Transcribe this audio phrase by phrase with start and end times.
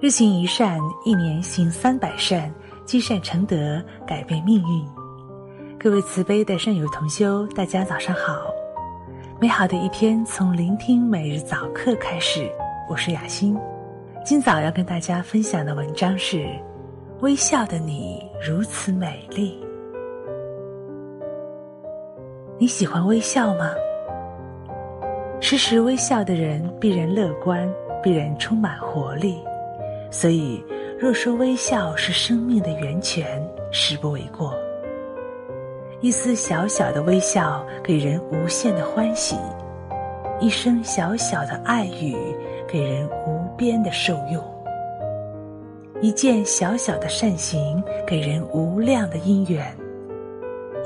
[0.00, 2.52] 日行一善，一年行三百善，
[2.84, 4.84] 积善成德，改变命运。
[5.78, 8.52] 各位慈悲的善友同修，大家早上好！
[9.40, 12.50] 美好的一天从聆听每日早课开始。
[12.88, 13.56] 我是雅欣，
[14.24, 16.38] 今早要跟大家分享的文章是
[17.20, 19.62] 《微笑的你如此美丽》。
[22.60, 23.70] 你喜欢微笑吗？
[25.40, 27.72] 时时微笑的人必然乐观，
[28.02, 29.38] 必然充满活力。
[30.10, 30.60] 所以，
[30.98, 33.40] 若说微笑是生命的源泉，
[33.70, 34.52] 实不为过。
[36.00, 39.36] 一丝小小的微笑，给人无限的欢喜；
[40.40, 42.16] 一声小小的爱语，
[42.66, 44.42] 给人无边的受用；
[46.00, 49.64] 一件小小的善行，给人无量的因缘；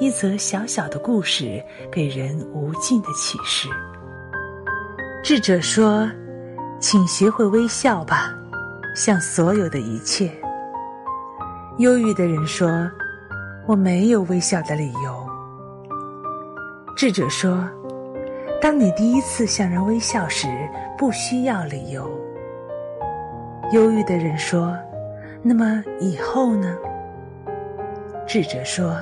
[0.01, 3.69] 一则小小的故事，给人无尽的启示。
[5.23, 6.09] 智者说
[6.81, 8.35] ：“请学会微笑吧。”
[8.95, 10.31] 像所有的一切，
[11.79, 12.91] 忧郁的人说
[13.67, 15.27] ：“我没有微笑的理由。”
[16.95, 17.67] 智者说
[18.61, 20.49] ：“当你第一次向人微笑时，
[20.99, 22.11] 不需要理由。”
[23.73, 24.77] 忧郁的人说
[25.43, 26.77] ：“那么以后呢？”
[28.29, 29.01] 智者说：“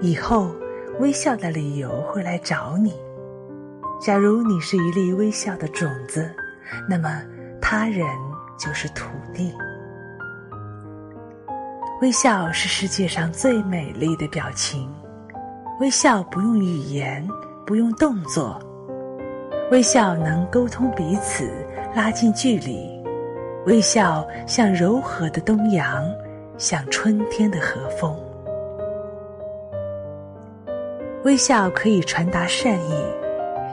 [0.00, 0.54] 以后
[0.98, 2.94] 微笑的理由会来找你。
[4.00, 6.30] 假如你是一粒微笑的种子，
[6.88, 7.22] 那么
[7.60, 8.06] 他人。”
[8.58, 9.54] 就是土地。
[12.00, 14.90] 微笑是世界上最美丽的表情，
[15.78, 17.28] 微笑不用语言，
[17.66, 18.58] 不用动作，
[19.70, 21.50] 微笑能沟通彼此，
[21.94, 22.88] 拉近距离。
[23.66, 26.02] 微笑像柔和的东阳，
[26.56, 28.18] 像春天的和风。
[31.26, 32.94] 微笑可以传达善意，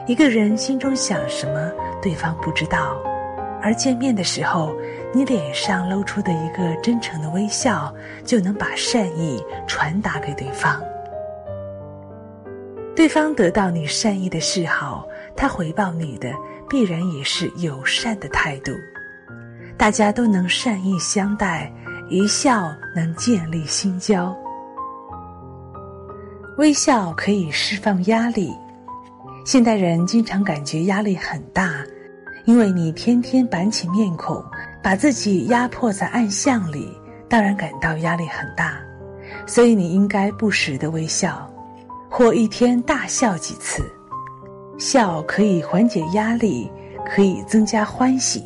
[0.08, 1.70] 一个人心中想什么，
[2.02, 3.00] 对方不知道。
[3.62, 4.74] 而见面的时候，
[5.12, 7.94] 你脸上露出的一个真诚的微笑，
[8.24, 10.82] 就能把善意传达给对方。
[12.96, 15.06] 对方得到你善意的示好，
[15.36, 16.32] 他回报你的
[16.68, 18.72] 必然也是友善的态度。
[19.78, 21.72] 大家都能善意相待，
[22.10, 24.36] 一笑能建立心交。
[26.56, 28.52] 微笑可以释放压力。
[29.44, 31.74] 现代人经常感觉压力很大。
[32.46, 34.44] 因为你天天板起面孔，
[34.82, 36.86] 把自己压迫在暗巷里，
[37.26, 38.78] 当然感到压力很大。
[39.46, 41.50] 所以你应该不时的微笑，
[42.10, 43.82] 或一天大笑几次。
[44.78, 46.70] 笑可以缓解压力，
[47.06, 48.44] 可以增加欢喜。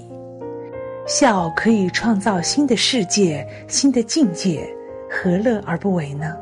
[1.04, 4.72] 笑可以创造新的世界、新的境界，
[5.10, 6.36] 何乐而不为呢？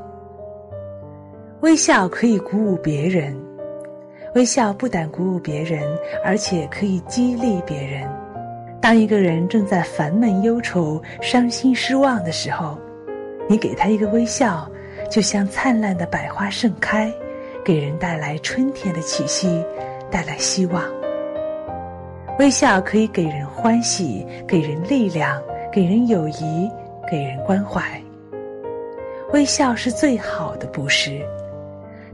[1.60, 3.34] 微笑可以鼓舞别人。
[4.34, 5.82] 微笑不但鼓舞别人，
[6.22, 8.06] 而且可以激励别人。
[8.82, 12.76] 当一个人正在烦闷、忧愁、伤心、失望的时候，
[13.48, 14.70] 你给他一个微笑，
[15.10, 17.10] 就像灿烂的百花盛开，
[17.64, 19.64] 给人带来春天的气息，
[20.10, 20.84] 带来希望。
[22.38, 25.42] 微笑可以给人欢喜，给人力量，
[25.72, 26.70] 给人友谊，
[27.10, 27.82] 给人关怀。
[29.32, 31.22] 微笑是最好的布施。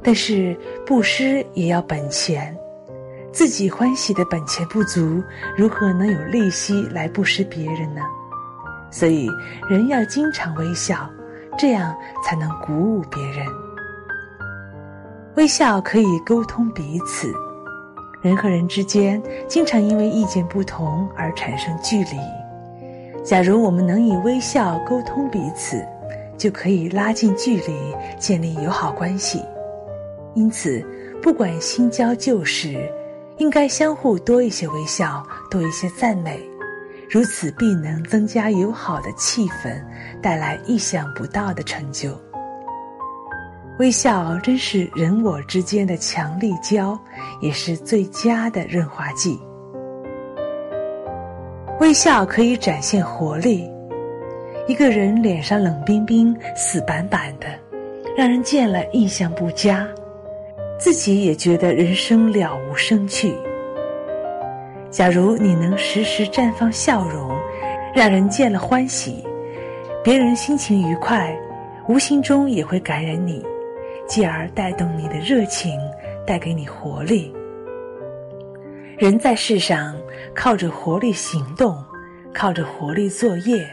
[0.02, 2.56] 但是布施也要本钱，
[3.32, 5.22] 自己欢喜的本钱不足，
[5.56, 8.02] 如何能有利息来布施别人呢？
[8.90, 9.28] 所以
[9.70, 11.08] 人要经常微笑，
[11.56, 13.46] 这样才能鼓舞别人。
[15.36, 17.32] 微笑可以沟通彼此，
[18.20, 22.18] 人和人之间经常因为意见不同而产生距离。
[23.24, 25.82] 假如我们能以微笑沟通彼此，
[26.36, 29.40] 就可以拉近距离，建立友好关系。
[30.34, 30.84] 因此，
[31.22, 32.78] 不管新交旧识，
[33.38, 36.40] 应该相互多一些微笑，多一些赞美，
[37.10, 39.82] 如此必能增加友好的气氛，
[40.22, 42.10] 带来意想不到的成就。
[43.78, 46.98] 微笑真是人我之间的强力胶，
[47.40, 49.40] 也是最佳的润滑剂。
[51.80, 53.68] 微笑可以展现活力，
[54.68, 57.46] 一个人脸上冷冰冰、死板板的，
[58.16, 59.88] 让人见了印象不佳。
[60.82, 63.32] 自己也觉得人生了无生趣。
[64.90, 67.30] 假如你能时时绽放笑容，
[67.94, 69.24] 让人见了欢喜，
[70.02, 71.38] 别人心情愉快，
[71.86, 73.46] 无形中也会感染你，
[74.08, 75.78] 继而带动你的热情，
[76.26, 77.32] 带给你活力。
[78.98, 79.94] 人在世上，
[80.34, 81.80] 靠着活力行动，
[82.34, 83.64] 靠着活力作业，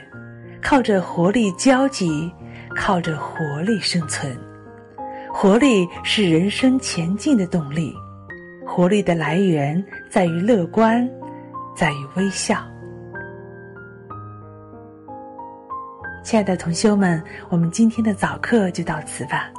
[0.62, 2.32] 靠着活力交集，
[2.76, 4.38] 靠着活力生存。
[5.32, 7.94] 活力是人生前进的动力，
[8.66, 11.08] 活力的来源在于乐观，
[11.76, 12.58] 在于微笑。
[16.24, 19.50] 亲爱的同修们，我们今天的早课就到此吧。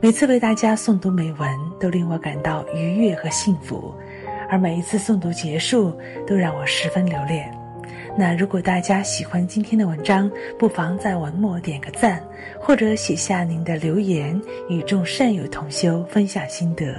[0.00, 1.48] 每次为大家诵读美文，
[1.80, 3.94] 都令我感到愉悦和幸福，
[4.48, 7.61] 而每一次诵读结束，都让我十分留恋。
[8.16, 12.22] 那如果大家喜欢今天的文章，不妨在文末点个赞，
[12.60, 16.94] 或者写下您的留言，与众善友同修分享心得。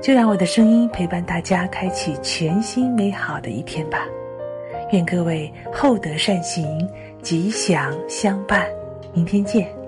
[0.00, 4.04] 就让我的声音陪伴大家，开启全新美好的一天吧。
[4.90, 6.88] 愿各位厚德善行，
[7.22, 8.66] 吉祥相伴。
[9.14, 9.81] 明天见。